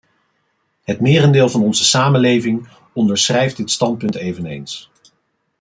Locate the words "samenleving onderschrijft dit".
1.83-3.71